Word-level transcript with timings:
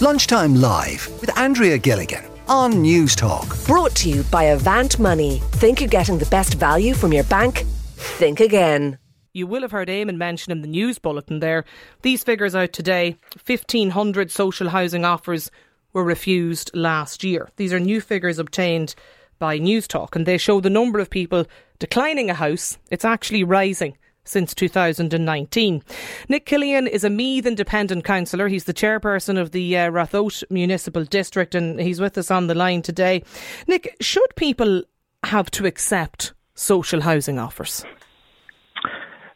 Lunchtime 0.00 0.54
Live 0.54 1.08
with 1.20 1.36
Andrea 1.36 1.76
Gilligan 1.76 2.24
on 2.46 2.72
Newstalk. 2.74 3.66
Brought 3.66 3.96
to 3.96 4.08
you 4.08 4.22
by 4.22 4.44
Avant 4.44 4.96
Money. 5.00 5.40
Think 5.54 5.80
you're 5.80 5.88
getting 5.88 6.18
the 6.18 6.26
best 6.26 6.54
value 6.54 6.94
from 6.94 7.12
your 7.12 7.24
bank? 7.24 7.64
Think 7.96 8.38
again. 8.38 8.98
You 9.32 9.48
will 9.48 9.62
have 9.62 9.72
heard 9.72 9.88
Eamon 9.88 10.16
mention 10.16 10.52
in 10.52 10.62
the 10.62 10.68
news 10.68 11.00
bulletin 11.00 11.40
there. 11.40 11.64
These 12.02 12.22
figures 12.22 12.54
out 12.54 12.72
today 12.72 13.16
1,500 13.44 14.30
social 14.30 14.68
housing 14.68 15.04
offers 15.04 15.50
were 15.92 16.04
refused 16.04 16.70
last 16.74 17.24
year. 17.24 17.48
These 17.56 17.72
are 17.72 17.80
new 17.80 18.00
figures 18.00 18.38
obtained 18.38 18.94
by 19.40 19.58
Newstalk, 19.58 20.14
and 20.14 20.26
they 20.26 20.38
show 20.38 20.60
the 20.60 20.70
number 20.70 21.00
of 21.00 21.10
people 21.10 21.44
declining 21.80 22.30
a 22.30 22.34
house. 22.34 22.78
It's 22.88 23.04
actually 23.04 23.42
rising 23.42 23.98
since 24.28 24.54
2019. 24.54 25.82
Nick 26.28 26.46
Killian 26.46 26.86
is 26.86 27.04
a 27.04 27.10
Meath 27.10 27.46
Independent 27.46 28.04
Councillor. 28.04 28.48
He's 28.48 28.64
the 28.64 28.74
chairperson 28.74 29.40
of 29.40 29.52
the 29.52 29.76
uh, 29.76 29.90
Ratoath 29.90 30.44
Municipal 30.50 31.04
District 31.04 31.54
and 31.54 31.80
he's 31.80 32.00
with 32.00 32.18
us 32.18 32.30
on 32.30 32.46
the 32.46 32.54
line 32.54 32.82
today. 32.82 33.22
Nick, 33.66 33.96
should 34.00 34.34
people 34.36 34.82
have 35.24 35.50
to 35.52 35.66
accept 35.66 36.32
social 36.54 37.00
housing 37.00 37.38
offers? 37.38 37.84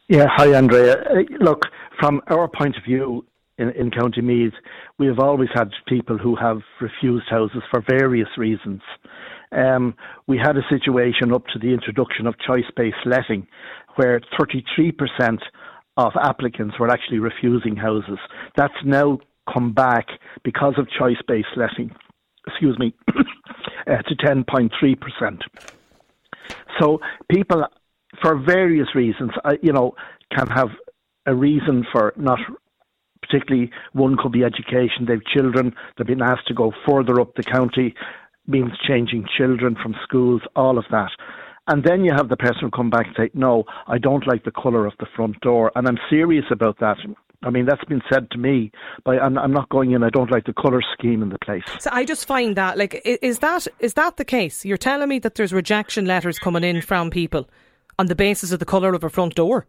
Yeah, 0.09 0.27
hi 0.29 0.53
Andrea. 0.53 1.01
Uh, 1.01 1.23
look, 1.39 1.61
from 1.99 2.21
our 2.27 2.47
point 2.47 2.75
of 2.77 2.83
view 2.83 3.25
in, 3.57 3.69
in 3.71 3.91
County 3.91 4.21
Meath, 4.21 4.53
we 4.99 5.07
have 5.07 5.19
always 5.19 5.49
had 5.53 5.69
people 5.87 6.17
who 6.17 6.35
have 6.35 6.59
refused 6.81 7.25
houses 7.29 7.63
for 7.71 7.83
various 7.87 8.27
reasons. 8.37 8.81
Um, 9.51 9.95
we 10.27 10.37
had 10.37 10.57
a 10.57 10.67
situation 10.69 11.31
up 11.33 11.45
to 11.53 11.59
the 11.59 11.73
introduction 11.73 12.27
of 12.27 12.35
choice 12.39 12.65
based 12.75 12.97
letting 13.05 13.47
where 13.95 14.19
33% 14.39 15.39
of 15.97 16.13
applicants 16.21 16.79
were 16.79 16.89
actually 16.89 17.19
refusing 17.19 17.75
houses. 17.75 18.17
That's 18.55 18.73
now 18.83 19.19
come 19.51 19.73
back 19.73 20.07
because 20.43 20.73
of 20.77 20.87
choice 20.89 21.17
based 21.27 21.49
letting, 21.55 21.91
excuse 22.47 22.77
me, 22.79 22.95
uh, 23.87 23.97
to 23.97 24.15
10.3%. 24.15 25.41
So 26.79 26.99
people, 27.29 27.65
for 28.21 28.37
various 28.37 28.95
reasons, 28.95 29.31
uh, 29.45 29.53
you 29.61 29.71
know, 29.71 29.93
can 30.35 30.47
have 30.47 30.69
a 31.25 31.35
reason 31.35 31.85
for 31.91 32.13
not 32.17 32.39
particularly 33.21 33.71
one 33.93 34.17
could 34.17 34.31
be 34.31 34.43
education. 34.43 35.05
They've 35.07 35.25
children, 35.25 35.73
they've 35.97 36.07
been 36.07 36.21
asked 36.21 36.47
to 36.47 36.53
go 36.53 36.73
further 36.87 37.21
up 37.21 37.35
the 37.35 37.43
county, 37.43 37.95
means 38.47 38.71
changing 38.85 39.25
children 39.37 39.75
from 39.81 39.95
schools, 40.03 40.41
all 40.55 40.77
of 40.77 40.85
that. 40.91 41.11
And 41.67 41.83
then 41.83 42.03
you 42.03 42.11
have 42.15 42.29
the 42.29 42.35
person 42.35 42.71
come 42.75 42.89
back 42.89 43.07
and 43.07 43.15
say, 43.17 43.29
No, 43.33 43.63
I 43.87 43.97
don't 43.97 44.27
like 44.27 44.43
the 44.43 44.51
colour 44.51 44.85
of 44.85 44.93
the 44.99 45.05
front 45.15 45.39
door. 45.41 45.71
And 45.75 45.87
I'm 45.87 45.97
serious 46.09 46.45
about 46.51 46.79
that. 46.79 46.97
I 47.41 47.49
mean, 47.49 47.65
that's 47.65 47.83
been 47.85 48.01
said 48.11 48.31
to 48.31 48.37
me, 48.37 48.71
but 49.03 49.21
I'm, 49.21 49.37
I'm 49.37 49.51
not 49.51 49.67
going 49.69 49.91
in. 49.91 50.01
I 50.01 50.09
don't 50.09 50.31
like 50.31 50.45
the 50.45 50.53
colour 50.53 50.81
scheme 50.93 51.21
in 51.21 51.29
the 51.29 51.39
place. 51.39 51.63
So 51.79 51.89
I 51.91 52.05
just 52.05 52.25
find 52.25 52.55
that, 52.55 52.77
like, 52.77 53.01
is 53.05 53.39
that 53.39 53.67
is 53.79 53.95
that 53.95 54.17
the 54.17 54.25
case? 54.25 54.63
You're 54.65 54.77
telling 54.77 55.09
me 55.09 55.19
that 55.19 55.35
there's 55.35 55.53
rejection 55.53 56.05
letters 56.05 56.39
coming 56.39 56.63
in 56.63 56.81
from 56.81 57.09
people 57.09 57.49
on 57.99 58.07
the 58.07 58.15
basis 58.15 58.51
of 58.51 58.59
the 58.59 58.65
colour 58.65 58.93
of 58.93 59.03
a 59.03 59.09
front 59.09 59.35
door? 59.35 59.67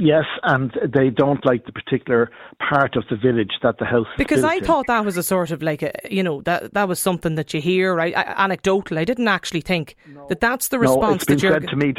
Yes, 0.00 0.26
and 0.44 0.72
they 0.94 1.10
don't 1.10 1.44
like 1.44 1.66
the 1.66 1.72
particular 1.72 2.30
part 2.60 2.94
of 2.94 3.02
the 3.10 3.16
village 3.16 3.50
that 3.64 3.78
the 3.78 3.84
house. 3.84 4.06
Because 4.16 4.44
I 4.44 4.54
in. 4.54 4.64
thought 4.64 4.86
that 4.86 5.04
was 5.04 5.16
a 5.16 5.24
sort 5.24 5.50
of 5.50 5.60
like 5.60 5.82
a, 5.82 5.92
you 6.08 6.22
know, 6.22 6.40
that 6.42 6.72
that 6.74 6.86
was 6.86 7.00
something 7.00 7.34
that 7.34 7.52
you 7.52 7.60
hear, 7.60 7.96
right? 7.96 8.14
Anecdotal. 8.14 8.96
I 8.96 9.04
didn't 9.04 9.26
actually 9.26 9.60
think 9.60 9.96
no. 10.06 10.24
that 10.28 10.38
that's 10.38 10.68
the 10.68 10.78
response. 10.78 11.02
No, 11.02 11.14
it's 11.14 11.24
been 11.24 11.38
said 11.40 11.66
to 11.68 11.76
me. 11.76 11.92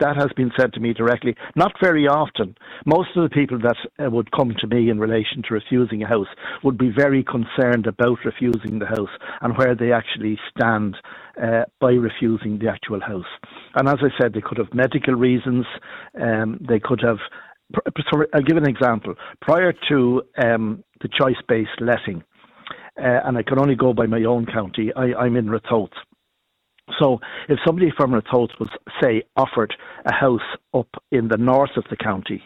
that 0.00 0.16
has 0.16 0.32
been 0.34 0.50
said 0.58 0.72
to 0.72 0.80
me 0.80 0.92
directly. 0.92 1.36
Not 1.54 1.74
very 1.80 2.08
often. 2.08 2.58
Most 2.84 3.10
of 3.14 3.22
the 3.22 3.32
people 3.32 3.60
that 3.60 3.76
uh, 4.04 4.10
would 4.10 4.32
come 4.32 4.52
to 4.58 4.66
me 4.66 4.90
in 4.90 4.98
relation 4.98 5.42
to 5.46 5.54
refusing 5.54 6.02
a 6.02 6.08
house 6.08 6.26
would 6.64 6.76
be 6.76 6.90
very 6.90 7.22
concerned 7.22 7.86
about 7.86 8.18
refusing 8.24 8.80
the 8.80 8.86
house 8.86 9.16
and 9.40 9.56
where 9.56 9.76
they 9.76 9.92
actually 9.92 10.36
stand 10.50 10.96
uh, 11.42 11.64
by 11.80 11.92
refusing 11.92 12.58
the 12.58 12.68
actual 12.68 13.00
house. 13.00 13.24
And 13.74 13.88
as 13.88 13.98
I 14.00 14.08
said, 14.20 14.32
they 14.32 14.40
could 14.40 14.58
have 14.58 14.72
medical 14.74 15.14
reasons. 15.14 15.66
Um, 16.20 16.58
they 16.66 16.80
could 16.80 17.00
have. 17.02 17.18
Sorry, 18.10 18.28
I'll 18.32 18.42
give 18.42 18.56
an 18.56 18.68
example. 18.68 19.14
Prior 19.40 19.74
to 19.88 20.22
um, 20.42 20.84
the 21.00 21.08
choice-based 21.08 21.80
letting, 21.80 22.22
uh, 22.98 23.20
and 23.24 23.36
I 23.36 23.42
can 23.42 23.58
only 23.58 23.74
go 23.74 23.92
by 23.92 24.06
my 24.06 24.22
own 24.24 24.46
county. 24.46 24.92
I, 24.94 25.26
am 25.26 25.36
in 25.36 25.46
Ratoath. 25.46 25.90
So 27.00 27.18
if 27.48 27.58
somebody 27.66 27.92
from 27.96 28.12
Ratoath 28.12 28.58
was, 28.60 28.68
say, 29.02 29.24
offered 29.36 29.74
a 30.04 30.14
house 30.14 30.40
up 30.72 30.88
in 31.10 31.28
the 31.28 31.36
north 31.36 31.76
of 31.76 31.84
the 31.90 31.96
county, 31.96 32.42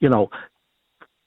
you 0.00 0.08
know, 0.08 0.30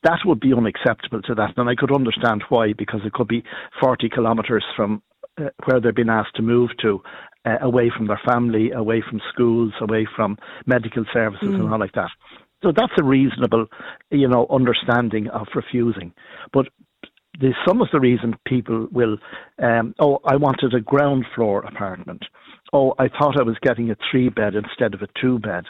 that 0.03 0.19
would 0.25 0.41
be 0.41 0.53
unacceptable 0.53 1.21
to 1.21 1.35
that. 1.35 1.53
And 1.57 1.69
I 1.69 1.75
could 1.75 1.93
understand 1.93 2.43
why, 2.49 2.73
because 2.73 3.01
it 3.05 3.13
could 3.13 3.29
be 3.29 3.43
40 3.81 4.09
kilometres 4.09 4.65
from 4.75 5.01
uh, 5.39 5.49
where 5.65 5.79
they've 5.79 5.95
been 5.95 6.09
asked 6.09 6.35
to 6.35 6.41
move 6.41 6.69
to, 6.81 7.01
uh, 7.45 7.57
away 7.61 7.91
from 7.95 8.07
their 8.07 8.21
family, 8.25 8.71
away 8.71 9.01
from 9.07 9.21
schools, 9.31 9.73
away 9.81 10.07
from 10.15 10.37
medical 10.65 11.05
services, 11.13 11.49
mm. 11.49 11.55
and 11.55 11.71
all 11.71 11.79
like 11.79 11.93
that. 11.93 12.09
So 12.63 12.71
that's 12.75 12.93
a 12.97 13.03
reasonable, 13.03 13.65
you 14.09 14.27
know, 14.27 14.47
understanding 14.49 15.27
of 15.29 15.47
refusing. 15.53 16.13
But 16.53 16.67
the, 17.39 17.53
some 17.67 17.81
of 17.81 17.89
the 17.91 17.99
reason 17.99 18.35
people 18.45 18.87
will, 18.91 19.17
um, 19.61 19.93
oh, 19.99 20.19
I 20.25 20.37
wanted 20.37 20.73
a 20.73 20.79
ground 20.79 21.25
floor 21.35 21.65
apartment 21.65 22.23
oh, 22.73 22.93
I 22.99 23.07
thought 23.07 23.39
I 23.39 23.43
was 23.43 23.57
getting 23.61 23.89
a 23.91 23.95
three 24.09 24.29
bed 24.29 24.55
instead 24.55 24.93
of 24.93 25.01
a 25.01 25.07
two 25.19 25.39
bed. 25.39 25.65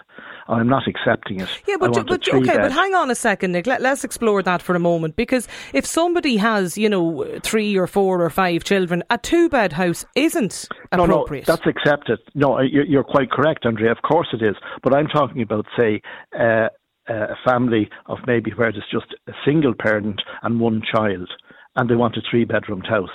I'm 0.48 0.68
not 0.68 0.88
accepting 0.88 1.40
it. 1.40 1.50
Yeah, 1.68 1.76
but, 1.80 1.94
but 1.94 2.28
okay, 2.28 2.42
bed. 2.46 2.62
but 2.62 2.72
hang 2.72 2.96
on 2.96 3.12
a 3.12 3.16
second, 3.16 3.52
Nick. 3.52 3.68
Let, 3.68 3.84
us 3.84 4.04
explore 4.04 4.42
that 4.44 4.62
for 4.62 4.76
a 4.76 4.80
moment 4.80 5.16
because 5.16 5.48
if 5.74 5.86
somebody 5.86 6.38
has, 6.38 6.78
you 6.78 6.90
know, 6.90 7.40
three 7.44 7.78
or 7.78 7.88
four 7.88 8.22
or 8.22 8.30
five 8.30 8.64
children, 8.64 9.04
a 9.10 9.18
two 9.18 9.50
bed 9.50 9.74
house 9.74 10.06
isn't 10.16 10.68
appropriate. 10.92 11.48
No, 11.48 11.54
no, 11.54 11.58
that's 11.58 11.68
accepted. 11.68 12.20
No, 12.34 12.60
you're, 12.60 12.86
you're 12.86 13.04
quite 13.04 13.30
correct, 13.30 13.66
Andrea. 13.66 13.92
Of 13.92 14.02
course 14.02 14.28
it 14.34 14.44
is. 14.44 14.56
But 14.82 14.96
I'm 14.96 15.08
talking 15.08 15.42
about, 15.42 15.66
say, 15.78 16.02
uh, 16.38 16.70
a 17.08 17.36
family 17.46 17.90
of 18.06 18.20
maybe 18.26 18.52
where 18.52 18.72
there's 18.72 18.86
just 18.92 19.14
a 19.28 19.34
single 19.46 19.74
parent 19.78 20.22
and 20.42 20.60
one 20.60 20.82
child, 20.94 21.30
and 21.76 21.90
they 21.90 21.96
want 21.96 22.18
a 22.18 22.22
three 22.30 22.46
bedroomed 22.46 22.88
house. 22.88 23.10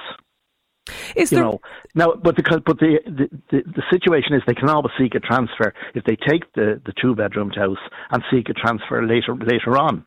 Is 1.17 1.33
you 1.33 1.37
there... 1.37 1.45
know 1.45 1.61
now, 1.95 2.15
but 2.15 2.37
because 2.37 2.61
but 2.65 2.79
the, 2.79 2.99
the, 3.07 3.29
the 3.51 3.63
the 3.65 3.83
situation 3.91 4.35
is 4.35 4.43
they 4.47 4.55
can 4.55 4.69
always 4.69 4.93
seek 4.99 5.15
a 5.15 5.21
transfer 5.21 5.73
if 5.95 6.05
they 6.05 6.17
take 6.17 6.53
the 6.55 6.81
the 6.85 6.93
two 7.01 7.15
bedroomed 7.15 7.57
house 7.57 7.79
and 8.11 8.23
seek 8.31 8.49
a 8.49 8.55
transfer 8.55 9.07
later 9.07 9.35
later 9.35 9.77
on. 9.77 10.05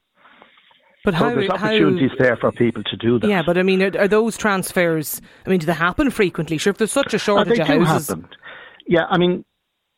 But 1.03 1.15
so 1.15 1.17
how, 1.17 1.29
there's 1.35 1.49
opportunities 1.49 2.11
how, 2.11 2.23
there 2.23 2.37
for 2.37 2.51
people 2.51 2.83
to 2.83 2.97
do 2.97 3.17
that. 3.19 3.27
Yeah, 3.27 3.41
but 3.43 3.57
I 3.57 3.63
mean, 3.63 3.81
are, 3.81 3.97
are, 3.97 4.07
those 4.07 4.37
transfers? 4.37 5.19
I 5.45 5.49
mean, 5.49 5.59
do 5.59 5.65
they 5.65 5.73
happen 5.73 6.11
frequently? 6.11 6.59
Sure, 6.59 6.71
if 6.71 6.77
there's 6.77 6.91
such 6.91 7.13
a 7.13 7.17
uh, 7.17 7.19
shortage 7.19 7.59
oh, 7.59 7.63
of 7.63 7.87
houses, 7.87 8.09
happen. 8.09 8.27
Yeah, 8.85 9.05
I 9.09 9.17
mean, 9.17 9.43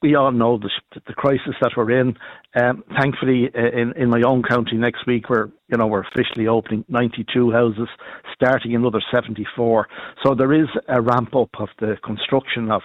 we 0.04 0.16
all 0.16 0.34
know 0.34 0.60
the, 0.60 0.70
the 1.08 1.14
crisis 1.14 1.56
that 1.62 1.72
we're 1.78 2.00
in. 2.00 2.16
Um, 2.62 2.84
thankfully, 3.00 3.50
uh, 3.56 3.80
in, 3.80 3.94
in 3.96 4.10
my 4.10 4.22
own 4.22 4.44
county 4.44 4.76
next 4.76 5.08
week, 5.08 5.30
we're 5.30 5.48
you 5.70 5.78
know 5.78 5.88
we're 5.88 6.04
officially 6.04 6.46
opening 6.46 6.86
92 6.90 7.52
houses, 7.52 7.88
starting 8.36 8.76
another 8.76 9.02
74. 9.12 9.88
So 10.24 10.36
there 10.36 10.54
is 10.54 10.68
a 10.90 11.02
ramp 11.02 11.36
up 11.36 11.50
of 11.58 11.70
the 11.80 11.96
construction 12.04 12.70
of 12.70 12.82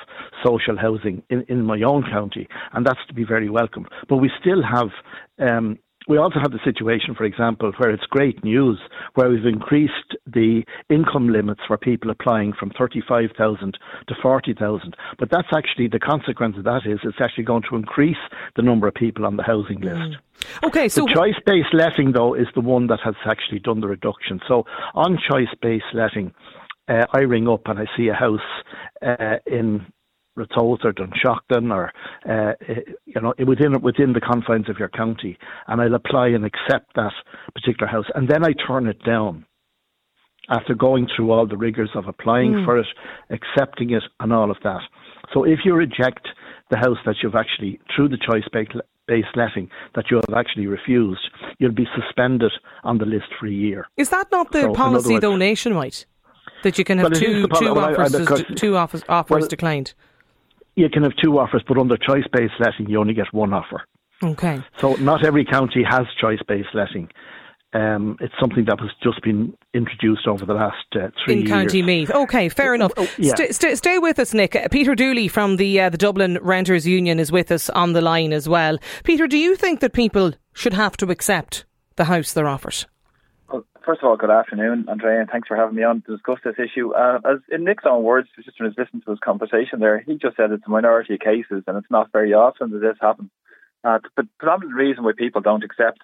social 0.46 0.78
housing 0.78 1.22
in, 1.28 1.44
in 1.48 1.64
my 1.66 1.82
own 1.82 2.04
county, 2.04 2.48
and 2.72 2.86
that's 2.86 3.04
to 3.08 3.14
be 3.14 3.24
very 3.24 3.50
welcome. 3.50 3.86
But 4.08 4.18
we 4.18 4.30
still 4.40 4.62
have 4.62 4.88
um, 5.40 5.78
we 6.08 6.16
also 6.16 6.40
have 6.40 6.52
the 6.52 6.60
situation, 6.64 7.14
for 7.14 7.24
example, 7.24 7.70
where 7.76 7.90
it's 7.90 8.04
great 8.06 8.42
news, 8.42 8.78
where 9.14 9.28
we've 9.28 9.44
increased 9.44 10.16
the 10.26 10.62
income 10.88 11.28
limits 11.28 11.60
for 11.66 11.76
people 11.76 12.10
applying 12.10 12.52
from 12.54 12.70
35,000 12.78 13.78
to 14.08 14.14
40,000. 14.20 14.96
But 15.18 15.30
that's 15.30 15.48
actually, 15.54 15.88
the 15.88 16.00
consequence 16.00 16.56
of 16.56 16.64
that 16.64 16.82
is 16.86 16.98
it's 17.04 17.20
actually 17.20 17.44
going 17.44 17.64
to 17.70 17.76
increase 17.76 18.16
the 18.56 18.62
number 18.62 18.88
of 18.88 18.94
people 18.94 19.26
on 19.26 19.36
the 19.36 19.42
housing 19.42 19.80
list. 19.80 19.96
Mm. 19.96 20.16
Okay, 20.64 20.88
so 20.88 21.02
the 21.02 21.12
choice-based 21.12 21.74
letting 21.74 22.12
though 22.12 22.34
is 22.34 22.46
the 22.54 22.60
one 22.60 22.86
that 22.86 23.00
has 23.04 23.14
actually 23.26 23.58
done 23.58 23.80
the 23.80 23.88
reduction. 23.88 24.40
So 24.48 24.64
on 24.94 25.18
choice-based 25.30 25.92
letting, 25.94 26.32
uh, 26.88 27.06
I 27.12 27.18
ring 27.18 27.48
up 27.48 27.62
and 27.66 27.78
I 27.78 27.86
see 27.96 28.08
a 28.08 28.14
house 28.14 28.40
uh, 29.02 29.36
in 29.46 29.84
Ratoath 30.38 30.84
or 30.84 30.92
Dunshaughlin 30.92 31.72
or 31.72 31.92
uh, 32.28 32.52
you 33.04 33.20
know 33.20 33.34
within 33.46 33.80
within 33.82 34.12
the 34.12 34.20
confines 34.20 34.68
of 34.68 34.78
your 34.78 34.88
county, 34.88 35.36
and 35.66 35.80
I'll 35.80 35.94
apply 35.94 36.28
and 36.28 36.44
accept 36.44 36.94
that 36.94 37.12
particular 37.54 37.90
house, 37.90 38.06
and 38.14 38.28
then 38.28 38.44
I 38.44 38.52
turn 38.66 38.86
it 38.86 39.02
down 39.04 39.44
after 40.48 40.74
going 40.74 41.08
through 41.14 41.30
all 41.30 41.46
the 41.46 41.56
rigors 41.56 41.90
of 41.94 42.08
applying 42.08 42.52
mm. 42.52 42.64
for 42.64 42.78
it, 42.78 42.86
accepting 43.30 43.90
it, 43.90 44.02
and 44.20 44.32
all 44.32 44.50
of 44.50 44.56
that. 44.64 44.80
So 45.34 45.44
if 45.44 45.60
you 45.64 45.74
reject 45.74 46.26
the 46.70 46.78
house 46.78 46.98
that 47.04 47.16
you've 47.22 47.34
actually 47.34 47.80
through 47.94 48.08
the 48.08 48.18
choice 48.18 48.44
based 49.06 49.36
letting 49.36 49.68
that 49.94 50.04
you 50.10 50.20
have 50.26 50.36
actually 50.36 50.66
refused, 50.66 51.30
you'll 51.58 51.72
be 51.72 51.86
suspended 51.94 52.52
on 52.84 52.98
the 52.98 53.06
list 53.06 53.26
for 53.38 53.46
a 53.46 53.50
year. 53.50 53.86
Is 53.96 54.10
that 54.10 54.30
not 54.30 54.52
the 54.52 54.62
so 54.62 54.72
policy 54.74 55.14
words, 55.14 55.22
though 55.22 55.36
nationwide? 55.36 56.04
That 56.62 56.78
you 56.78 56.84
can 56.84 56.98
have 56.98 57.12
two, 57.12 57.46
two 57.58 57.78
offers, 57.78 58.14
I, 58.14 58.34
I, 58.34 58.42
two 58.54 58.76
offers, 58.76 59.04
offers 59.08 59.42
well, 59.42 59.48
declined 59.48 59.94
you 60.78 60.88
can 60.88 61.02
have 61.02 61.12
two 61.22 61.38
offers, 61.38 61.62
but 61.68 61.76
under 61.78 61.96
choice 61.96 62.24
based 62.32 62.54
letting, 62.60 62.88
you 62.88 62.98
only 62.98 63.14
get 63.14 63.26
one 63.32 63.52
offer. 63.52 63.82
Okay. 64.22 64.62
So 64.80 64.94
not 64.94 65.24
every 65.24 65.44
county 65.44 65.82
has 65.88 66.06
choice 66.20 66.40
based 66.48 66.74
letting. 66.74 67.08
um, 67.74 68.16
it's 68.20 68.34
something 68.40 68.64
that 68.64 68.80
was 68.80 68.90
just 69.02 69.22
been 69.22 69.54
introduced 69.74 70.26
over 70.26 70.46
the 70.46 70.54
last 70.54 70.86
uh, 70.94 71.08
three 71.22 71.34
in 71.34 71.38
years. 71.40 71.50
County 71.50 71.82
Meath. 71.82 72.10
Okay, 72.10 72.48
fair 72.48 72.74
enough. 72.74 72.92
Oh, 72.96 73.08
yeah. 73.18 73.34
Stay, 73.50 73.98
with 73.98 74.18
us, 74.18 74.32
Nick. 74.32 74.56
Peter 74.70 74.94
Dooley 74.94 75.28
from 75.28 75.56
the 75.56 75.78
uh, 75.80 75.90
the 75.90 75.98
Dublin 75.98 76.38
Renters 76.40 76.86
Union 76.86 77.18
is 77.18 77.30
with 77.30 77.52
us 77.52 77.68
on 77.70 77.92
the 77.92 78.00
line 78.00 78.32
as 78.32 78.48
well. 78.48 78.78
Peter, 79.04 79.26
do 79.26 79.36
you 79.36 79.54
think 79.54 79.80
that 79.80 79.92
people 79.92 80.32
should 80.54 80.74
have 80.74 80.96
to 80.98 81.10
accept 81.10 81.66
the 81.96 82.04
house 82.04 82.32
they're 82.32 82.48
offered? 82.48 82.86
First 83.84 84.02
of 84.02 84.08
all, 84.08 84.16
good 84.16 84.30
afternoon, 84.30 84.86
Andrea, 84.88 85.20
and 85.20 85.30
thanks 85.30 85.48
for 85.48 85.56
having 85.56 85.74
me 85.74 85.82
on 85.82 86.02
to 86.02 86.16
discuss 86.16 86.38
this 86.44 86.56
issue. 86.58 86.92
Uh, 86.92 87.20
as 87.24 87.38
in 87.50 87.64
Nick's 87.64 87.84
own 87.86 88.02
words, 88.02 88.28
just 88.36 88.56
from 88.56 88.66
listening 88.66 89.02
to 89.04 89.10
his 89.10 89.20
conversation 89.20 89.80
there, 89.80 89.98
he 90.00 90.16
just 90.16 90.36
said 90.36 90.50
it's 90.50 90.66
a 90.66 90.70
minority 90.70 91.14
of 91.14 91.20
cases, 91.20 91.64
and 91.66 91.76
it's 91.76 91.90
not 91.90 92.12
very 92.12 92.34
often 92.34 92.70
that 92.70 92.80
this 92.80 92.96
happens. 93.00 93.30
Uh, 93.84 93.98
the 94.16 94.28
predominant 94.38 94.76
reason 94.76 95.04
why 95.04 95.12
people 95.16 95.40
don't 95.40 95.64
accept 95.64 96.00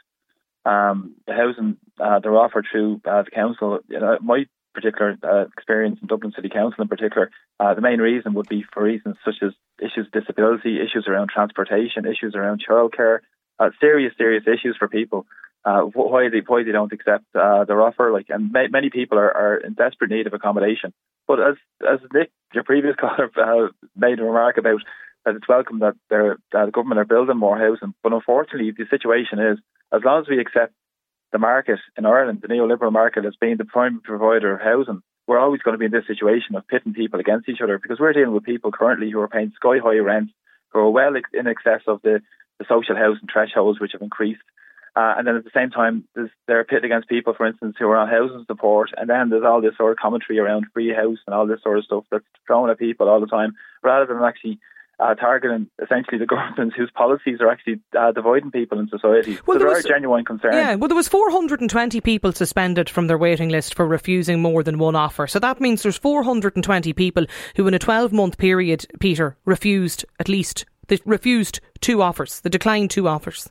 um, 0.64 1.14
the 1.26 1.34
housing 1.34 1.76
uh, 2.00 2.20
they're 2.20 2.36
offered 2.36 2.66
through 2.70 3.00
uh, 3.04 3.22
the 3.22 3.30
council. 3.30 3.80
You 3.88 4.00
know, 4.00 4.18
my 4.22 4.46
particular 4.72 5.16
uh, 5.22 5.44
experience 5.56 5.98
in 6.00 6.08
Dublin 6.08 6.32
City 6.34 6.48
Council, 6.48 6.82
in 6.82 6.88
particular, 6.88 7.30
uh, 7.60 7.74
the 7.74 7.80
main 7.80 8.00
reason 8.00 8.34
would 8.34 8.48
be 8.48 8.64
for 8.72 8.82
reasons 8.82 9.16
such 9.24 9.36
as 9.42 9.52
issues 9.78 10.06
of 10.06 10.12
disability, 10.12 10.80
issues 10.80 11.06
around 11.08 11.28
transportation, 11.28 12.06
issues 12.06 12.34
around 12.34 12.62
childcare, 12.68 13.18
uh, 13.58 13.70
serious, 13.80 14.12
serious 14.16 14.44
issues 14.46 14.76
for 14.78 14.88
people. 14.88 15.26
Uh, 15.64 15.80
why 15.80 16.28
they 16.28 16.42
why 16.46 16.62
they 16.62 16.72
don't 16.72 16.92
accept 16.92 17.24
uh, 17.34 17.64
their 17.64 17.80
offer, 17.80 18.12
like, 18.12 18.26
and 18.28 18.52
ma- 18.52 18.68
many 18.70 18.90
people 18.90 19.18
are, 19.18 19.34
are 19.34 19.56
in 19.56 19.72
desperate 19.72 20.10
need 20.10 20.26
of 20.26 20.34
accommodation. 20.34 20.92
But 21.26 21.40
as 21.40 21.54
as 21.80 22.00
Nick, 22.12 22.30
your 22.52 22.64
previous 22.64 22.96
caller, 23.00 23.30
uh, 23.36 23.68
made 23.96 24.18
a 24.18 24.24
remark 24.24 24.58
about 24.58 24.80
that 25.24 25.36
it's 25.36 25.48
welcome 25.48 25.78
that 25.78 25.94
the 26.10 26.36
government 26.70 27.00
are 27.00 27.06
building 27.06 27.38
more 27.38 27.58
housing, 27.58 27.94
but 28.02 28.12
unfortunately, 28.12 28.72
the 28.76 28.84
situation 28.90 29.38
is 29.38 29.58
as 29.92 30.02
long 30.04 30.20
as 30.20 30.28
we 30.28 30.38
accept 30.38 30.74
the 31.32 31.38
market 31.38 31.80
in 31.96 32.06
Ireland, 32.06 32.40
the 32.42 32.48
neoliberal 32.48 32.92
market, 32.92 33.24
as 33.24 33.34
being 33.40 33.56
the 33.56 33.64
primary 33.64 34.00
provider 34.02 34.54
of 34.54 34.60
housing, 34.60 35.02
we're 35.26 35.38
always 35.38 35.62
going 35.62 35.74
to 35.74 35.78
be 35.78 35.86
in 35.86 35.92
this 35.92 36.06
situation 36.06 36.54
of 36.54 36.68
pitting 36.68 36.92
people 36.92 37.20
against 37.20 37.48
each 37.48 37.60
other 37.62 37.78
because 37.78 37.98
we're 37.98 38.12
dealing 38.12 38.34
with 38.34 38.44
people 38.44 38.70
currently 38.70 39.10
who 39.10 39.20
are 39.20 39.28
paying 39.28 39.52
sky 39.56 39.78
high 39.82 39.96
rents, 39.96 40.32
who 40.70 40.80
are 40.80 40.90
well 40.90 41.14
in 41.16 41.46
excess 41.46 41.80
of 41.86 42.02
the, 42.02 42.20
the 42.58 42.66
social 42.68 42.96
housing 42.96 43.28
thresholds 43.32 43.80
which 43.80 43.92
have 43.92 44.02
increased. 44.02 44.42
Uh, 44.96 45.14
and 45.18 45.26
then 45.26 45.36
at 45.36 45.44
the 45.44 45.50
same 45.52 45.70
time, 45.70 46.04
they're 46.46 46.64
pitted 46.64 46.84
against 46.84 47.08
people, 47.08 47.34
for 47.34 47.46
instance, 47.46 47.74
who 47.78 47.86
are 47.86 47.96
on 47.96 48.08
housing 48.08 48.44
support. 48.46 48.90
And 48.96 49.10
then 49.10 49.28
there's 49.28 49.44
all 49.44 49.60
this 49.60 49.76
sort 49.76 49.92
of 49.92 49.98
commentary 49.98 50.38
around 50.38 50.66
free 50.72 50.94
house 50.94 51.18
and 51.26 51.34
all 51.34 51.46
this 51.46 51.62
sort 51.62 51.78
of 51.78 51.84
stuff 51.84 52.04
that's 52.12 52.24
thrown 52.46 52.70
at 52.70 52.78
people 52.78 53.08
all 53.08 53.20
the 53.20 53.26
time, 53.26 53.54
rather 53.82 54.06
than 54.06 54.22
actually 54.22 54.60
uh, 55.00 55.14
targeting 55.14 55.68
essentially 55.82 56.18
the 56.18 56.26
governments 56.34 56.76
whose 56.76 56.90
policies 56.94 57.40
are 57.40 57.50
actually 57.50 57.80
uh, 57.98 58.12
dividing 58.12 58.50
people 58.50 58.78
in 58.78 58.88
society. 58.88 59.38
Well, 59.46 59.56
so 59.56 59.58
there, 59.58 59.68
there 59.68 59.76
was, 59.76 59.84
are 59.84 59.88
genuine 59.88 60.24
concerns. 60.24 60.54
Yeah, 60.54 60.74
well, 60.76 60.88
there 60.88 60.96
was 60.96 61.08
420 61.08 62.00
people 62.00 62.32
suspended 62.32 62.88
from 62.88 63.06
their 63.06 63.18
waiting 63.18 63.48
list 63.48 63.74
for 63.74 63.86
refusing 63.86 64.40
more 64.40 64.62
than 64.62 64.78
one 64.78 64.94
offer. 64.94 65.26
So 65.26 65.38
that 65.40 65.60
means 65.60 65.82
there's 65.82 65.98
420 65.98 66.92
people 66.92 67.26
who, 67.56 67.66
in 67.66 67.74
a 67.74 67.78
12 67.78 68.12
month 68.12 68.38
period, 68.38 68.86
Peter, 69.00 69.36
refused 69.44 70.04
at 70.20 70.28
least 70.28 70.66
they 70.88 70.98
refused 71.04 71.60
two 71.80 72.02
offers. 72.02 72.40
They 72.40 72.50
declined 72.50 72.90
two 72.90 73.08
offers. 73.08 73.50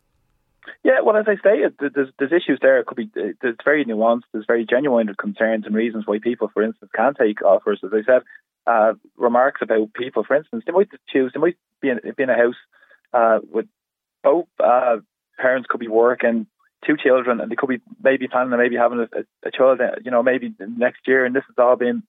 Yeah, 0.84 1.02
well, 1.04 1.18
as 1.18 1.26
I 1.28 1.36
say, 1.36 1.64
there's, 1.80 2.10
there's 2.18 2.32
issues 2.32 2.60
there. 2.62 2.80
It 2.80 2.86
could 2.86 2.98
be 2.98 3.10
it's 3.16 3.64
very 3.64 3.86
nuanced. 3.86 4.24
There's 4.32 4.46
very 4.46 4.66
genuine 4.66 5.14
concerns 5.20 5.66
and 5.66 5.76
reasons 5.76 6.06
why 6.06 6.20
people, 6.20 6.50
for 6.54 6.64
instance, 6.64 6.92
can't 6.96 7.18
take 7.18 7.42
offers. 7.42 7.80
As 7.84 7.92
I 7.94 8.04
said, 8.04 8.22
uh, 8.66 8.94
remarks 9.18 9.62
about 9.62 9.94
people. 9.94 10.24
For 10.24 10.36
instance, 10.36 10.64
they 10.66 10.72
might 10.72 10.90
choose, 11.10 11.32
they 11.34 11.40
might 11.40 11.58
be 11.82 11.90
in, 11.90 12.00
be 12.16 12.24
in 12.24 12.30
a 12.30 12.36
house 12.36 12.56
uh, 13.14 13.40
with 13.52 13.68
both 14.24 14.48
uh, 14.64 14.98
parents 15.38 15.68
could 15.70 15.80
be 15.80 15.88
working, 15.88 16.48
two 16.86 16.98
children, 16.98 17.42
and 17.42 17.52
they 17.52 17.56
could 17.56 17.70
be 17.70 17.82
maybe 18.02 18.28
planning 18.28 18.54
on 18.54 18.60
maybe 18.60 18.76
having 18.76 19.00
a, 19.00 19.48
a, 19.48 19.52
child, 19.52 19.82
uh, 19.82 19.96
you 20.04 20.12
know, 20.12 20.24
maybe 20.24 20.54
next 20.60 21.08
year, 21.08 21.26
and 21.26 21.36
this 21.36 21.44
has 21.48 21.56
all 21.58 21.76
been 21.76 22.04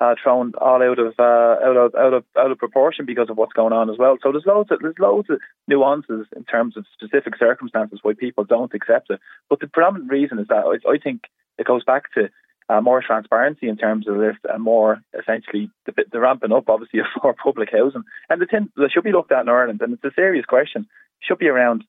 uh, 0.00 0.14
thrown 0.22 0.52
all 0.58 0.82
out 0.82 0.98
of 0.98 1.14
uh, 1.18 1.56
out 1.62 1.76
of 1.76 1.94
out 1.94 2.14
of 2.14 2.24
out 2.38 2.50
of 2.50 2.58
proportion 2.58 3.04
because 3.04 3.28
of 3.28 3.36
what's 3.36 3.52
going 3.52 3.72
on 3.72 3.90
as 3.90 3.98
well. 3.98 4.16
So 4.22 4.32
there's 4.32 4.46
loads 4.46 4.70
of 4.70 4.80
there's 4.80 4.98
loads 4.98 5.28
of 5.28 5.38
nuances 5.68 6.26
in 6.34 6.44
terms 6.44 6.76
of 6.76 6.86
specific 6.94 7.34
circumstances 7.38 8.00
why 8.02 8.14
people 8.18 8.44
don't 8.44 8.72
accept 8.74 9.10
it. 9.10 9.20
But 9.48 9.60
the 9.60 9.66
predominant 9.66 10.10
reason 10.10 10.38
is 10.38 10.48
that 10.48 10.80
I, 10.88 10.98
think 10.98 11.24
it 11.58 11.66
goes 11.66 11.84
back 11.84 12.12
to 12.14 12.30
uh, 12.70 12.80
more 12.80 13.02
transparency 13.02 13.68
in 13.68 13.76
terms 13.76 14.08
of 14.08 14.16
this 14.18 14.36
and 14.44 14.62
more 14.62 15.00
essentially 15.18 15.70
the, 15.84 15.92
the 16.10 16.20
ramping 16.20 16.52
up, 16.52 16.68
obviously, 16.68 17.00
of 17.00 17.06
more 17.22 17.34
public 17.34 17.68
housing. 17.70 18.04
And 18.30 18.40
the 18.40 18.46
thing 18.46 18.70
that 18.76 18.90
should 18.92 19.04
be 19.04 19.12
looked 19.12 19.32
at 19.32 19.42
in 19.42 19.48
Ireland, 19.48 19.82
and 19.82 19.92
it's 19.92 20.04
a 20.04 20.14
serious 20.16 20.46
question, 20.46 20.86
should 21.20 21.38
be 21.38 21.48
around 21.48 21.84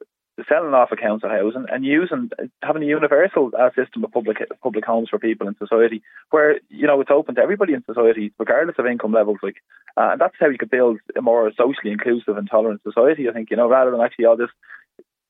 selling 0.48 0.74
off 0.74 0.92
accounts 0.92 1.24
of 1.24 1.32
housing 1.32 1.66
and 1.72 1.86
using 1.86 2.30
having 2.64 2.84
a 2.84 2.86
universal 2.86 3.52
uh, 3.58 3.70
system 3.76 4.04
of 4.04 4.12
public 4.12 4.38
public 4.62 4.86
homes 4.86 5.10
for 5.10 5.20
people 5.20 5.48
in 5.48 5.56
society, 5.58 6.02
where 6.30 6.60
you 6.70 6.88
know 6.88 7.02
it's 7.02 7.12
open 7.12 7.36
to 7.36 7.42
everybody 7.42 7.74
in 7.74 7.84
society, 7.86 8.34
regardless 8.40 8.78
of 8.80 8.86
income 8.86 9.12
levels. 9.12 9.38
Like, 9.44 9.58
uh, 9.98 10.12
and 10.14 10.22
that's 10.22 10.36
how 10.40 10.48
you 10.48 10.58
could 10.58 10.72
build 10.72 11.00
a 11.18 11.22
more 11.22 11.52
socially 11.58 11.92
inclusive 11.92 12.38
and 12.38 12.50
tolerant 12.50 12.82
society. 12.84 13.30
I 13.30 13.34
think 13.34 13.52
you 13.52 13.58
know 13.58 13.70
rather 13.70 13.92
than 13.92 14.02
actually 14.02 14.26
all 14.26 14.38
this 14.38 14.50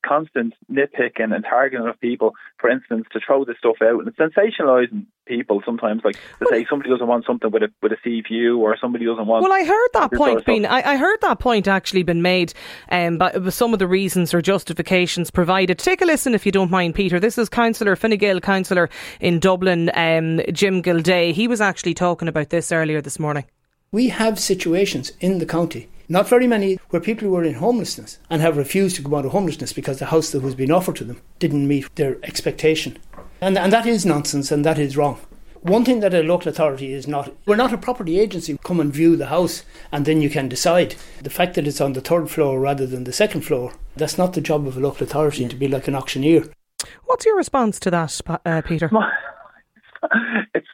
constant 0.06 0.54
nitpicking 0.72 1.34
and 1.34 1.44
targeting 1.44 1.88
of 1.88 2.00
people, 2.00 2.34
for 2.58 2.70
instance, 2.70 3.06
to 3.12 3.20
throw 3.26 3.46
this 3.46 3.58
stuff 3.58 3.78
out 3.82 4.02
and 4.06 4.16
sensationalising 4.16 5.06
people 5.26 5.62
sometimes, 5.66 6.02
like 6.04 6.16
to 6.40 6.48
say 6.50 6.66
somebody 6.70 6.90
doesn't 6.90 7.08
want 7.08 7.26
something 7.26 7.52
with 7.52 7.64
a 7.64 7.72
with 7.82 7.92
a 7.92 7.98
sea 8.04 8.22
view 8.22 8.60
or 8.60 8.78
somebody 8.80 9.06
doesn't 9.06 9.28
want. 9.28 9.44
Well, 9.44 9.54
I 9.54 9.64
heard 9.64 9.90
that 9.94 10.12
point 10.12 10.32
sort 10.32 10.42
of 10.42 10.46
being. 10.46 10.66
I, 10.66 10.94
I, 10.94 10.98
heard 10.98 11.20
that 11.22 11.40
point 11.40 11.68
actually 11.68 12.04
been 12.04 12.22
made, 12.22 12.54
um, 12.90 13.18
but 13.18 13.54
some 13.54 13.74
of 13.74 13.80
the 13.80 13.88
reasons 13.88 14.34
or 14.34 14.42
justifications 14.42 15.32
provided. 15.32 15.80
Take 15.80 16.02
a 16.02 16.06
listen 16.06 16.34
if 16.34 16.46
you 16.46 16.52
don't 16.52 16.72
mind, 16.72 16.96
Peter. 16.96 17.20
This 17.20 17.38
is 17.38 17.50
Councillor 17.50 17.96
Fine 17.96 18.18
Gael, 18.18 18.42
councillor 18.42 18.90
in 19.20 19.40
Dublin, 19.40 19.92
um, 19.94 20.42
Jim 20.52 20.82
Gilday. 20.82 21.32
He 21.32 21.48
was 21.48 21.62
actually 21.62 21.94
talking 21.94 22.28
about 22.28 22.50
this 22.50 22.72
earlier 22.72 23.02
this 23.02 23.20
morning. 23.20 23.46
We 23.92 24.10
have 24.10 24.40
situations 24.40 25.12
in 25.20 25.40
the 25.40 25.46
county 25.46 25.90
not 26.12 26.28
very 26.28 26.46
many 26.46 26.78
where 26.90 27.02
people 27.02 27.26
who 27.26 27.34
were 27.34 27.44
in 27.44 27.54
homelessness 27.54 28.20
and 28.30 28.42
have 28.42 28.58
refused 28.58 28.98
to 28.98 29.02
go 29.02 29.16
out 29.16 29.26
of 29.26 29.32
homelessness 29.32 29.72
because 29.72 30.00
the 30.00 30.08
house 30.08 30.32
that 30.32 30.42
was 30.42 30.56
being 30.56 30.70
offered 30.72 30.98
to 30.98 31.06
them 31.06 31.22
didn't 31.40 31.68
meet 31.68 31.96
their 31.96 32.18
expectation. 32.24 33.00
And, 33.40 33.58
and 33.58 33.72
that 33.72 33.86
is 33.86 34.06
nonsense 34.06 34.52
and 34.52 34.66
that 34.66 34.78
is 34.78 34.98
wrong. 34.98 35.22
One 35.62 35.86
thing 35.86 36.02
that 36.02 36.14
a 36.14 36.22
local 36.22 36.50
authority 36.50 36.92
is 36.92 37.08
not, 37.08 37.34
we're 37.46 37.56
not 37.56 37.72
a 37.72 37.78
property 37.78 38.20
agency. 38.20 38.58
Come 38.62 38.82
and 38.82 38.92
view 38.92 39.16
the 39.16 39.28
house 39.28 39.64
and 39.92 40.06
then 40.06 40.22
you 40.22 40.30
can 40.30 40.50
decide. 40.50 40.96
The 41.22 41.30
fact 41.30 41.54
that 41.54 41.66
it's 41.66 41.80
on 41.80 41.94
the 41.94 42.02
third 42.02 42.30
floor 42.30 42.60
rather 42.60 42.86
than 42.86 43.06
the 43.06 43.14
second 43.14 43.42
floor, 43.42 43.74
that's 43.96 44.18
not 44.18 44.34
the 44.34 44.42
job 44.42 44.68
of 44.68 44.76
a 44.76 44.82
local 44.82 45.06
authority 45.06 45.48
to 45.48 45.56
be 45.56 45.70
like 45.70 45.88
an 45.88 45.96
auctioneer. 45.96 46.44
What's 47.06 47.26
your 47.26 47.38
response 47.38 47.80
to 47.80 47.92
that, 47.92 48.20
uh, 48.46 48.62
Peter? 48.64 48.90
it's 50.12 50.12
it's 50.54 50.68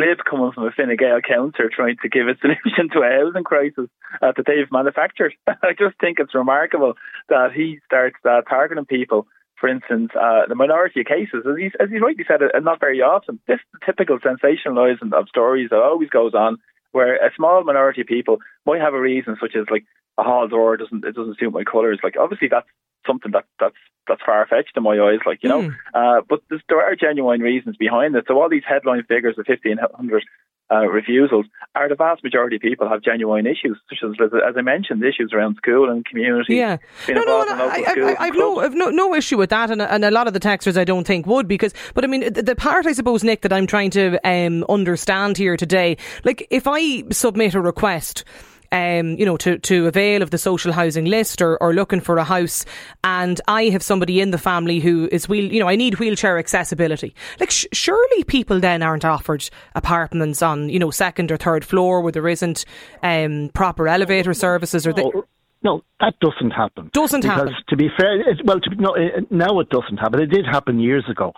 glib 0.00 0.18
coming 0.28 0.52
from 0.52 0.64
a 0.64 0.70
Fine 0.70 0.96
Gael 0.96 1.20
councillor 1.20 1.68
trying 1.68 1.96
to 2.02 2.08
give 2.08 2.28
a 2.28 2.36
solution 2.40 2.88
to 2.92 3.00
a 3.00 3.10
housing 3.10 3.44
crisis 3.44 3.88
uh, 4.22 4.32
that 4.36 4.46
they've 4.46 4.70
manufactured. 4.72 5.34
I 5.46 5.72
just 5.78 5.98
think 6.00 6.18
it's 6.18 6.34
remarkable 6.34 6.94
that 7.28 7.52
he 7.54 7.80
starts 7.84 8.16
uh, 8.24 8.42
targeting 8.42 8.86
people. 8.86 9.26
For 9.60 9.68
instance, 9.68 10.10
uh, 10.18 10.48
the 10.48 10.54
minority 10.54 11.00
of 11.00 11.06
cases, 11.06 11.44
as 11.46 11.56
he's, 11.58 11.72
as 11.78 11.90
he's 11.90 12.00
rightly 12.00 12.24
said, 12.26 12.40
uh, 12.42 12.58
not 12.60 12.80
very 12.80 13.02
often. 13.02 13.40
This 13.46 13.60
typical 13.84 14.18
sensationalising 14.18 15.12
of 15.12 15.28
stories 15.28 15.68
that 15.70 15.82
always 15.82 16.08
goes 16.08 16.32
on, 16.32 16.56
where 16.92 17.16
a 17.16 17.30
small 17.36 17.62
minority 17.62 18.00
of 18.00 18.06
people 18.06 18.38
might 18.64 18.80
have 18.80 18.94
a 18.94 19.00
reason, 19.00 19.36
such 19.38 19.54
as 19.54 19.66
like 19.70 19.84
a 20.18 20.22
hall 20.22 20.48
door 20.48 20.76
doesn't 20.76 21.04
it 21.04 21.14
doesn't 21.14 21.38
suit 21.38 21.52
my 21.52 21.64
colours. 21.64 22.00
Like 22.02 22.16
obviously 22.18 22.48
that's 22.48 22.66
something 23.06 23.32
that 23.32 23.44
that's 23.58 23.76
that's 24.08 24.22
far 24.24 24.46
fetched 24.46 24.76
in 24.76 24.82
my 24.82 24.98
eyes, 24.98 25.20
like 25.26 25.42
you 25.42 25.48
know. 25.48 25.62
Mm. 25.62 25.74
Uh, 25.94 26.22
but 26.28 26.40
there 26.68 26.82
are 26.82 26.96
genuine 26.96 27.40
reasons 27.40 27.76
behind 27.76 28.14
it. 28.16 28.24
So 28.26 28.40
all 28.40 28.48
these 28.48 28.64
headline 28.66 29.04
figures 29.04 29.36
of 29.38 29.46
fifteen 29.46 29.78
hundred 29.78 30.24
uh, 30.70 30.86
refusals 30.86 31.46
are 31.74 31.88
the 31.88 31.94
vast 31.96 32.22
majority 32.22 32.56
of 32.56 32.62
people 32.62 32.88
have 32.88 33.02
genuine 33.02 33.46
issues, 33.46 33.78
such 33.88 33.98
as 34.04 34.30
as 34.32 34.54
I 34.56 34.62
mentioned, 34.62 35.02
issues 35.02 35.32
around 35.32 35.56
school 35.56 35.90
and 35.90 36.04
community. 36.04 36.56
Yeah, 36.56 36.78
no, 37.08 37.22
no, 37.22 37.44
no, 37.44 37.68
I, 37.68 37.84
I, 37.86 38.16
I've 38.18 38.34
no, 38.34 38.60
I've 38.60 38.74
no, 38.74 38.90
no 38.90 39.14
issue 39.14 39.36
with 39.36 39.50
that, 39.50 39.70
and, 39.70 39.82
and 39.82 40.04
a 40.04 40.10
lot 40.10 40.26
of 40.26 40.32
the 40.32 40.40
texters 40.40 40.76
I 40.76 40.84
don't 40.84 41.06
think 41.06 41.26
would 41.26 41.48
because, 41.48 41.74
but 41.94 42.04
I 42.04 42.06
mean, 42.06 42.32
the, 42.32 42.42
the 42.42 42.56
part 42.56 42.86
I 42.86 42.92
suppose, 42.92 43.24
Nick, 43.24 43.42
that 43.42 43.52
I'm 43.52 43.66
trying 43.66 43.90
to 43.90 44.18
um, 44.24 44.64
understand 44.68 45.36
here 45.36 45.56
today, 45.56 45.96
like 46.24 46.46
if 46.50 46.66
I 46.66 47.04
submit 47.10 47.54
a 47.54 47.60
request 47.60 48.24
um, 48.72 49.16
you 49.18 49.26
know, 49.26 49.36
to, 49.38 49.58
to 49.58 49.86
avail 49.86 50.22
of 50.22 50.30
the 50.30 50.38
social 50.38 50.72
housing 50.72 51.06
list 51.06 51.42
or, 51.42 51.56
or 51.62 51.74
looking 51.74 52.00
for 52.00 52.18
a 52.18 52.24
house, 52.24 52.64
and 53.04 53.40
I 53.48 53.64
have 53.64 53.82
somebody 53.82 54.20
in 54.20 54.30
the 54.30 54.38
family 54.38 54.80
who 54.80 55.08
is 55.10 55.28
wheel, 55.28 55.52
you 55.52 55.60
know, 55.60 55.68
I 55.68 55.76
need 55.76 55.98
wheelchair 55.98 56.38
accessibility. 56.38 57.14
Like, 57.38 57.50
sh- 57.50 57.66
surely 57.72 58.24
people 58.24 58.60
then 58.60 58.82
aren't 58.82 59.04
offered 59.04 59.48
apartments 59.74 60.42
on, 60.42 60.68
you 60.68 60.78
know, 60.78 60.90
second 60.90 61.32
or 61.32 61.36
third 61.36 61.64
floor 61.64 62.00
where 62.00 62.12
there 62.12 62.28
isn't 62.28 62.64
um, 63.02 63.50
proper 63.54 63.88
elevator 63.88 64.34
services 64.34 64.86
or. 64.86 64.92
The- 64.92 65.22
no, 65.62 65.82
that 66.00 66.14
doesn't 66.20 66.52
happen. 66.52 66.90
Doesn't 66.92 67.20
because 67.20 67.36
happen. 67.38 67.54
To 67.68 67.76
be 67.76 67.88
fair, 67.98 68.18
it, 68.18 68.38
well, 68.46 68.60
to, 68.60 68.74
no, 68.76 68.94
it, 68.94 69.30
now 69.30 69.60
it 69.60 69.68
doesn't 69.68 69.98
happen. 69.98 70.20
It 70.20 70.26
did 70.26 70.46
happen 70.46 70.80
years 70.80 71.04
ago, 71.10 71.34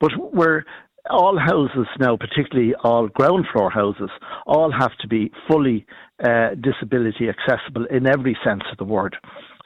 but 0.00 0.10
we're 0.32 0.64
all 1.10 1.38
houses 1.38 1.86
now, 1.98 2.16
particularly 2.16 2.74
all 2.84 3.08
ground 3.08 3.46
floor 3.52 3.70
houses, 3.70 4.10
all 4.46 4.70
have 4.70 4.96
to 5.00 5.08
be 5.08 5.30
fully 5.50 5.86
uh, 6.22 6.50
disability 6.60 7.28
accessible 7.28 7.86
in 7.86 8.06
every 8.06 8.36
sense 8.44 8.62
of 8.70 8.78
the 8.78 8.84
word. 8.84 9.16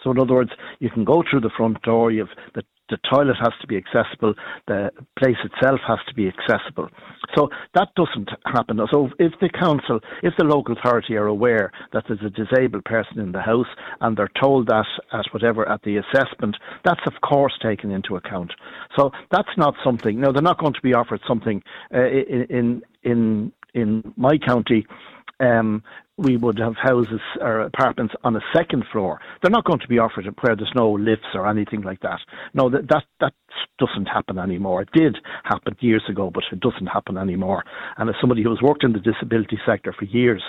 So, 0.02 0.10
in 0.10 0.18
other 0.18 0.34
words, 0.34 0.50
you 0.80 0.90
can 0.90 1.04
go 1.04 1.22
through 1.28 1.40
the 1.40 1.50
front 1.56 1.80
door, 1.82 2.10
you 2.10 2.20
have 2.26 2.36
the 2.54 2.62
the 2.92 2.98
toilet 3.10 3.36
has 3.40 3.52
to 3.60 3.66
be 3.66 3.76
accessible, 3.76 4.34
the 4.68 4.90
place 5.18 5.40
itself 5.42 5.80
has 5.88 5.98
to 6.06 6.14
be 6.14 6.28
accessible. 6.28 6.88
So 7.34 7.48
that 7.74 7.88
doesn't 7.96 8.30
happen. 8.44 8.78
So 8.92 9.08
if 9.18 9.32
the 9.40 9.48
council, 9.48 10.00
if 10.22 10.34
the 10.36 10.44
local 10.44 10.76
authority 10.76 11.16
are 11.16 11.26
aware 11.26 11.72
that 11.92 12.04
there's 12.06 12.20
a 12.24 12.30
disabled 12.30 12.84
person 12.84 13.18
in 13.18 13.32
the 13.32 13.40
house 13.40 13.66
and 14.02 14.16
they're 14.16 14.30
told 14.40 14.66
that 14.68 14.86
at 15.12 15.24
whatever 15.32 15.66
at 15.68 15.82
the 15.82 15.96
assessment, 15.96 16.56
that's 16.84 17.00
of 17.06 17.14
course 17.26 17.54
taken 17.62 17.90
into 17.90 18.16
account. 18.16 18.52
So 18.96 19.10
that's 19.30 19.56
not 19.56 19.74
something. 19.82 20.20
No, 20.20 20.32
they're 20.32 20.42
not 20.42 20.60
going 20.60 20.74
to 20.74 20.82
be 20.82 20.94
offered 20.94 21.20
something 21.26 21.62
uh, 21.94 22.04
in 22.04 22.82
in 23.02 23.52
in 23.74 24.12
my 24.16 24.36
county. 24.36 24.86
Um, 25.40 25.82
we 26.22 26.36
would 26.36 26.58
have 26.58 26.74
houses 26.76 27.20
or 27.40 27.60
apartments 27.60 28.14
on 28.24 28.36
a 28.36 28.40
second 28.54 28.84
floor. 28.92 29.20
They're 29.40 29.50
not 29.50 29.64
going 29.64 29.80
to 29.80 29.88
be 29.88 29.98
offered 29.98 30.26
where 30.40 30.56
there's 30.56 30.72
no 30.74 30.92
lifts 30.92 31.34
or 31.34 31.48
anything 31.48 31.82
like 31.82 32.00
that. 32.00 32.20
No, 32.54 32.70
that 32.70 32.88
that 32.88 33.04
that 33.20 33.34
doesn't 33.78 34.06
happen 34.06 34.38
anymore. 34.38 34.82
It 34.82 34.92
did 34.92 35.18
happen 35.44 35.76
years 35.80 36.04
ago, 36.08 36.30
but 36.32 36.44
it 36.52 36.60
doesn't 36.60 36.86
happen 36.86 37.18
anymore. 37.18 37.64
And 37.96 38.08
as 38.08 38.16
somebody 38.20 38.42
who 38.42 38.50
has 38.50 38.62
worked 38.62 38.84
in 38.84 38.92
the 38.92 39.00
disability 39.00 39.58
sector 39.66 39.94
for 39.98 40.04
years, 40.04 40.42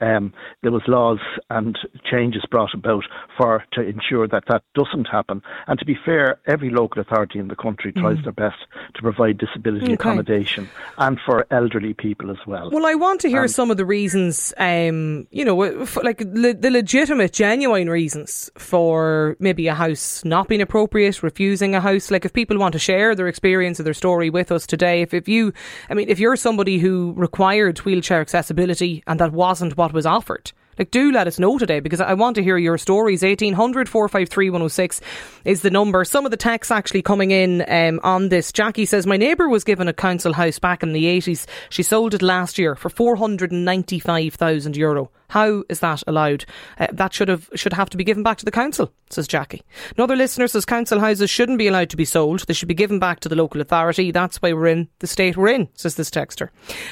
um, 0.00 0.32
there 0.62 0.72
was 0.72 0.82
laws 0.86 1.18
and 1.50 1.78
changes 2.10 2.44
brought 2.50 2.74
about 2.74 3.04
for 3.36 3.64
to 3.72 3.82
ensure 3.82 4.28
that 4.28 4.44
that 4.48 4.62
doesn't 4.74 5.06
happen. 5.06 5.42
And 5.66 5.78
to 5.78 5.84
be 5.84 5.96
fair, 6.04 6.40
every 6.46 6.70
local 6.70 7.02
authority 7.02 7.38
in 7.38 7.48
the 7.48 7.56
country 7.56 7.92
tries 7.92 8.18
mm. 8.18 8.24
their 8.24 8.32
best 8.32 8.58
to 8.94 9.02
provide 9.02 9.38
disability 9.38 9.86
okay. 9.86 9.94
accommodation 9.94 10.68
and 10.98 11.18
for 11.24 11.46
elderly 11.50 11.94
people 11.94 12.30
as 12.30 12.38
well. 12.46 12.70
Well, 12.70 12.86
I 12.86 12.94
want 12.94 13.20
to 13.22 13.28
hear 13.28 13.42
um, 13.42 13.48
some 13.48 13.70
of 13.70 13.76
the 13.76 13.84
reasons, 13.84 14.52
um, 14.58 15.26
you 15.30 15.44
know, 15.44 15.56
like 16.02 16.20
le- 16.20 16.54
the 16.54 16.70
legitimate, 16.70 17.32
genuine 17.32 17.90
reasons 17.90 18.50
for 18.56 19.36
maybe 19.38 19.66
a 19.68 19.74
house 19.74 20.24
not 20.24 20.48
being 20.48 20.62
appropriate, 20.62 21.22
refusing 21.22 21.74
a 21.74 21.80
house. 21.80 22.10
Like 22.10 22.24
if 22.24 22.32
people 22.32 22.58
want 22.58 22.72
to 22.72 22.78
share 22.78 23.14
their 23.14 23.28
experience 23.28 23.80
or 23.80 23.82
their 23.82 23.94
story 23.94 24.30
with 24.30 24.52
us 24.52 24.66
today, 24.66 25.02
if, 25.02 25.14
if 25.14 25.28
you, 25.28 25.52
I 25.90 25.94
mean, 25.94 26.08
if 26.08 26.18
you're 26.18 26.36
somebody 26.36 26.78
who 26.78 27.14
required 27.16 27.78
wheelchair 27.78 28.20
accessibility 28.20 29.02
and 29.06 29.20
that 29.20 29.32
wasn't 29.32 29.76
what 29.76 29.87
what 29.88 29.94
was 29.94 30.06
offered. 30.06 30.52
Like, 30.78 30.90
do 30.92 31.10
let 31.10 31.26
us 31.26 31.40
know 31.40 31.58
today 31.58 31.80
because 31.80 32.00
I 32.00 32.14
want 32.14 32.36
to 32.36 32.42
hear 32.42 32.56
your 32.56 32.78
stories. 32.78 33.22
1800 33.22 33.88
453 33.88 34.50
106 34.50 35.00
is 35.44 35.62
the 35.62 35.70
number. 35.70 36.04
Some 36.04 36.24
of 36.24 36.30
the 36.30 36.36
texts 36.36 36.70
actually 36.70 37.02
coming 37.02 37.32
in 37.32 37.64
um, 37.66 37.98
on 38.04 38.28
this. 38.28 38.52
Jackie 38.52 38.84
says, 38.84 39.06
My 39.06 39.16
neighbour 39.16 39.48
was 39.48 39.64
given 39.64 39.88
a 39.88 39.92
council 39.92 40.34
house 40.34 40.60
back 40.60 40.84
in 40.84 40.92
the 40.92 41.04
80s. 41.04 41.46
She 41.70 41.82
sold 41.82 42.14
it 42.14 42.22
last 42.22 42.58
year 42.58 42.76
for 42.76 42.90
495,000 42.90 44.76
euro. 44.76 45.10
How 45.28 45.62
is 45.68 45.80
that 45.80 46.02
allowed? 46.06 46.44
Uh, 46.78 46.88
that 46.92 47.12
should 47.12 47.28
have 47.28 47.48
should 47.54 47.72
have 47.74 47.90
to 47.90 47.96
be 47.96 48.04
given 48.04 48.22
back 48.22 48.38
to 48.38 48.44
the 48.44 48.50
council, 48.50 48.92
says 49.10 49.28
Jackie. 49.28 49.62
Another 49.96 50.16
listener 50.16 50.48
says 50.48 50.64
council 50.64 51.00
houses 51.00 51.30
shouldn't 51.30 51.58
be 51.58 51.68
allowed 51.68 51.90
to 51.90 51.96
be 51.96 52.04
sold. 52.04 52.46
They 52.46 52.54
should 52.54 52.68
be 52.68 52.74
given 52.74 52.98
back 52.98 53.20
to 53.20 53.28
the 53.28 53.36
local 53.36 53.60
authority. 53.60 54.10
That's 54.10 54.38
why 54.38 54.52
we're 54.52 54.66
in 54.68 54.88
the 55.00 55.06
state 55.06 55.36
we're 55.36 55.48
in, 55.48 55.68
says 55.74 55.96
this 55.96 56.10
texter. 56.10 56.48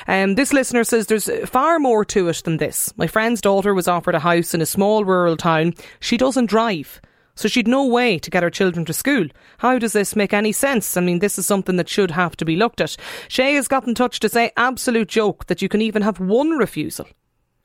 Um, 0.07 0.35
this 0.35 0.53
listener 0.53 0.85
says 0.85 1.07
there's 1.07 1.31
far 1.49 1.79
more 1.79 2.05
to 2.07 2.29
it 2.29 2.43
than 2.45 2.59
this. 2.59 2.93
My 2.97 3.07
friend's 3.07 3.41
daughter 3.41 3.75
was 3.75 3.89
offered 3.89 4.15
a 4.15 4.21
house 4.21 4.55
in 4.55 4.61
a 4.61 4.67
small 4.67 5.05
rural 5.05 5.37
town. 5.37 5.75
She 6.01 6.17
doesn't 6.17 6.47
drive. 6.47 7.01
So 7.37 7.49
she'd 7.49 7.69
no 7.69 7.87
way 7.87 8.19
to 8.19 8.31
get 8.31 8.43
her 8.43 8.51
children 8.51 8.87
to 8.87 8.95
school. 8.95 9.27
How 9.59 9.79
does 9.79 9.93
this 9.93 10.17
make 10.17 10.33
any 10.33 10.53
sense? 10.53 10.97
I 10.97 11.03
mean, 11.03 11.19
this 11.19 11.39
is 11.39 11.47
something 11.47 11.77
that 11.77 11.89
should 11.89 12.11
have 12.11 12.35
to 12.39 12.47
be 12.47 12.57
looked 12.57 12.81
at. 12.81 12.97
Shay 13.29 13.55
has 13.55 13.69
got 13.69 13.87
in 13.87 13.95
touch 13.95 14.21
to 14.21 14.31
say, 14.31 14.53
absolute 14.57 15.09
joke 15.09 15.45
that 15.47 15.61
you 15.61 15.69
can 15.69 15.83
even 15.83 16.01
have 16.01 16.19
one 16.19 16.53
refusal. 16.53 17.07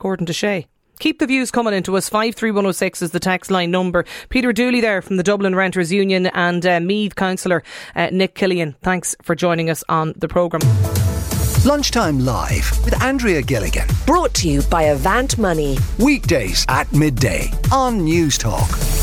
Gordon 0.01 0.25
to 0.25 0.34
Shay. 0.34 0.67
Keep 1.00 1.20
the 1.20 1.27
views 1.27 1.51
coming 1.51 1.74
into 1.74 1.96
us. 1.96 2.10
53106 2.10 3.01
is 3.01 3.12
the 3.12 3.20
text 3.20 3.50
line 3.50 3.72
number. 3.72 4.03
Peter 4.29 4.51
Dooley 4.51 4.81
there 4.81 5.01
from 5.01 5.17
the 5.17 5.24
Dublin 5.24 5.55
Renters 5.55 5.91
Union 5.91 6.27
and 6.27 6.65
uh, 6.65 6.79
Meath 6.79 7.15
councillor 7.15 7.63
uh, 7.96 8.10
Nick 8.12 8.36
Killian. 8.36 8.75
Thanks 8.81 9.15
for 9.22 9.36
joining 9.36 9.70
us 9.70 9.84
on 9.89 10.13
the 10.17 10.27
programme. 10.27 10.62
Lunchtime 11.65 12.20
Live 12.20 12.72
with 12.84 13.00
Andrea 13.03 13.43
Gilligan. 13.43 13.88
Brought 14.08 14.34
to 14.36 14.50
you 14.50 14.63
by 14.63 14.84
Avant 14.84 15.38
Money. 15.38 15.77
Weekdays 16.00 16.65
at 16.67 16.91
midday 16.91 17.51
on 17.72 18.00
Newstalk. 18.01 19.00